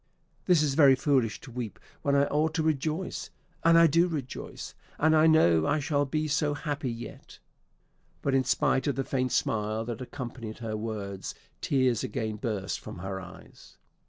"This 0.45 0.63
is 0.63 0.73
very 0.73 0.95
foolish 0.95 1.39
to 1.41 1.51
weep 1.51 1.79
when 2.01 2.15
I 2.15 2.25
ought 2.25 2.55
to 2.55 2.63
rejoice 2.63 3.29
and 3.63 3.77
I 3.77 3.85
do 3.85 4.07
rejoice 4.07 4.73
and 4.97 5.15
I 5.15 5.27
know 5.27 5.67
I 5.67 5.79
shall 5.79 6.05
be 6.05 6.27
so 6.27 6.55
happy 6.55 6.91
yet!" 6.91 7.37
but 8.23 8.33
in 8.33 8.43
spite 8.43 8.87
of 8.87 8.95
the 8.95 9.03
faint 9.03 9.31
smile 9.31 9.85
that 9.85 10.01
accompanied 10.01 10.57
her 10.57 10.75
words, 10.75 11.35
tears 11.61 12.03
again 12.03 12.37
burst 12.37 12.79
from 12.79 12.97
her 12.97 13.21
eyes. 13.21 13.77